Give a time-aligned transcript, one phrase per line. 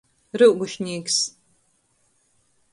[0.41, 1.19] Ryugušnīks.